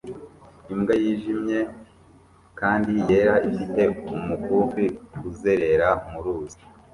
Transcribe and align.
Imbwa 0.73 0.93
yijimye 1.03 1.59
kandi 2.59 2.91
yera 3.07 3.35
ifite 3.49 3.81
umukufi 4.15 4.85
uzerera 5.29 5.89
mu 6.09 6.19
ruzi 6.25 6.61